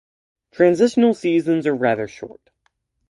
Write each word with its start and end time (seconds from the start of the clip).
Transitional 0.51 1.13
seasons 1.13 1.67
are 1.67 1.75
rather 1.75 2.07
short. 2.07 2.41